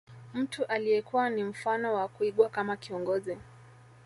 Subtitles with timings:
[0.33, 3.37] Mtu aliyekuwa ni mfano wa kuigwa kama kiongozi